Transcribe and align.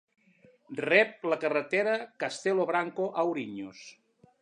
Rep 0.85 1.27
la 1.33 1.37
carretera 1.45 1.95
Castelo 2.25 2.69
Branco 2.73 3.11
a 3.15 3.29
Ourinhos. 3.31 3.89